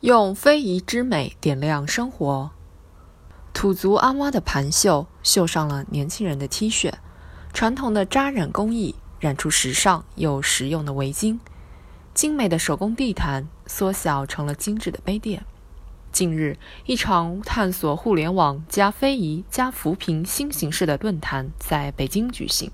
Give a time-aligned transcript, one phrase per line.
[0.00, 2.52] 用非遗之美点亮生活。
[3.52, 6.92] 土族阿妈的盘绣绣上了年轻人的 T 恤，
[7.52, 11.40] 传统的扎染工艺染出时尚又实用的围巾，
[12.14, 15.44] 精美的手工地毯缩小成了精致的杯垫。
[16.12, 16.56] 近日，
[16.86, 22.70] 一场探索互联网加非遗加扶贫新形式的论坛在北京举行。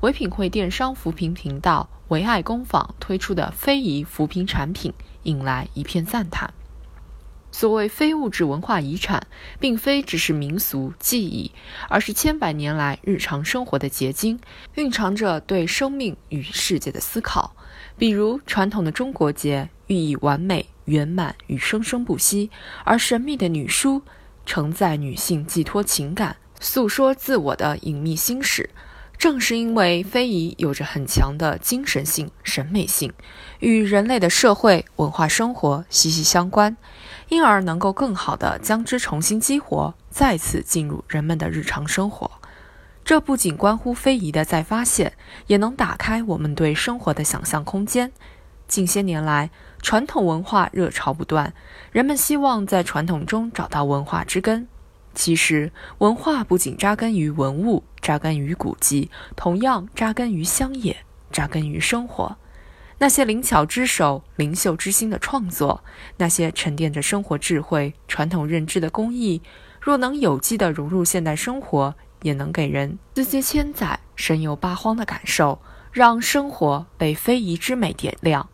[0.00, 6.52] 唯品会电商扶贫频道唯爱工坊推出的非遗扶贫产品引来一片赞叹。
[7.54, 9.28] 所谓非物质文化遗产，
[9.60, 11.52] 并非只是民俗技艺，
[11.88, 14.40] 而是千百年来日常生活的结晶，
[14.74, 17.54] 蕴藏着对生命与世界的思考。
[17.96, 20.66] 比如传统的中国结，寓意完美。
[20.86, 22.50] 圆满与生生不息，
[22.84, 24.02] 而神秘的女书
[24.44, 28.68] 承载女性寄托情感、诉说自我的隐秘心事。
[29.24, 33.10] 正是因为非遗有着很强的精神性、审美性，
[33.60, 36.76] 与人类的社会文化生活息息相关，
[37.30, 42.30] 因而能够更好地将之重新激活，再次进入人们的日常生活。
[43.02, 45.14] 这不仅关乎非遗的再发现，
[45.46, 48.12] 也能打开我们对生活的想象空间。
[48.68, 49.48] 近些年来，
[49.80, 51.54] 传统文化热潮不断，
[51.92, 54.68] 人们希望在传统中找到文化之根。
[55.14, 60.94] 其实，文化不仅扎根于文物，扎根于古迹，同样扎根于乡野，
[61.32, 62.36] 扎根于生活。
[62.98, 65.82] 那些灵巧之手、灵秀之心的创作，
[66.18, 69.40] 那些沉淀着生活智慧、传统认知的工艺，
[69.80, 78.50] 若能有机地融入现代生活，也能给人思接千载、神游八荒的感受，让生活被非遗之美点亮。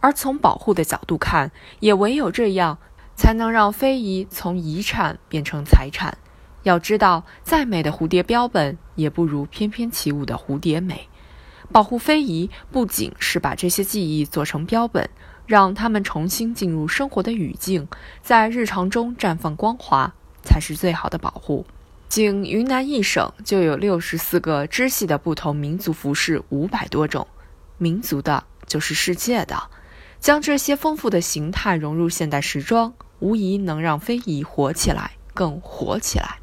[0.00, 2.78] 而从保护的角度看，也唯有这样，
[3.14, 6.18] 才能让非遗从遗产变成财产。
[6.64, 11.08] 要知道，再美的蝴蝶标本，也不如翩翩起舞的蝴蝶美。
[11.72, 15.08] 保护非遗，不仅是把这些技艺做成标本，
[15.46, 17.86] 让它们重新进入生活的语境，
[18.22, 20.12] 在日常中绽放光华，
[20.42, 21.64] 才是最好的保护。
[22.08, 27.26] 仅云南一省就有六十四个支系的不同民族服饰五百多种，
[27.78, 29.70] 民族的就是世界的。
[30.20, 36.38] 将这些丰富的形态融入现代时装，无疑能让非遗活起来，更活起来。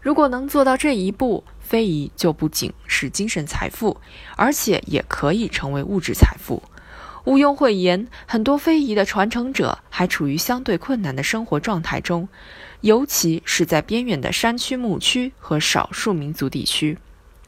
[0.00, 3.98] 如果能做到这一步，非遗就不仅是精神财富，
[4.36, 6.62] 而且也可以成为物质财富。
[7.24, 12.28] 毋庸讳言，很多非遗的传承者还处于相对困难的生活状态中，
[12.80, 16.96] 尤其是在边远的山区、牧区和少数民族地区。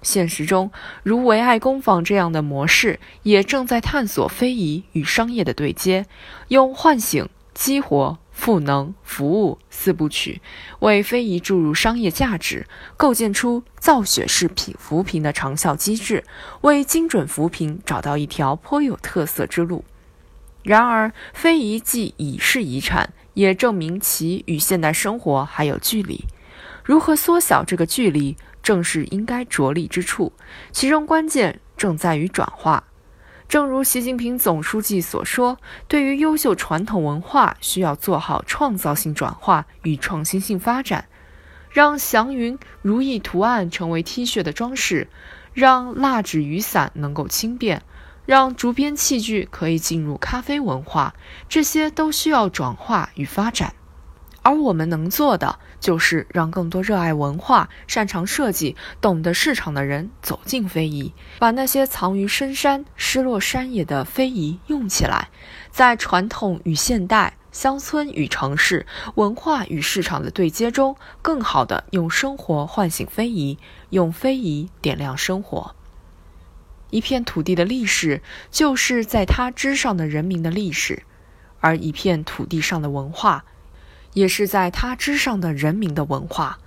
[0.03, 0.71] 现实中，
[1.03, 6.05] 如唯爱工坊这样的模式，也正在探索非遗与商业的对接，
[6.49, 10.43] 用唤醒、激活、赋能、服务四部曲，
[10.81, 12.67] 为非遗注入商业价值，
[12.97, 16.25] 构建出造血式品扶贫的长效机制，
[16.63, 19.85] 为精准扶贫找到一条颇有特色之路。
[20.65, 26.25] 然而，非遗既已是遗产，也证明其与现代生活还有距离。
[26.83, 28.37] 如何缩小这个距离？
[28.61, 30.33] 正是应该着力之处，
[30.73, 32.83] 其中关键正在于转化。
[33.53, 41.07] 正如习近平总书记所说，对于优秀传统文化，需要做好创造性转化与创新性发展，
[41.69, 45.11] 让祥云如意图案成为 T 恤的装饰，
[45.53, 47.83] 让蜡纸雨伞能够轻便，
[48.25, 51.15] 让竹编器具可以进入咖啡文化，
[51.51, 53.75] 这些都需要转化与发展。
[54.43, 65.29] 而我们能做的，就是让更多热爱文化、擅长设计、懂得市场的人走进非遗，把那些藏于深山、失落山野的非遗用起来，
[65.71, 73.59] 在传统与现代、乡村与城市、文化与市场的对接中，更好地用生活唤醒非遗，
[73.91, 75.77] 用非遗点亮生活。
[76.91, 81.05] 一片土地的历史，就是在它之上的人民的历史，
[81.61, 83.45] 而一片土地上的文化。
[84.15, 86.59] 也是在它之上的人民的文化。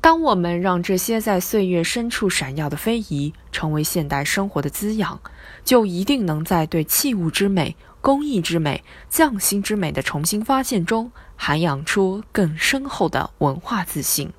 [0.00, 5.18] 当我们让这些在岁月深处闪耀的非遗成为现代生活的滋养，
[5.64, 14.30] 就一定能在对器物之美、工艺之美、匠心之美的重新发现中，涵养出更深厚的文化自信。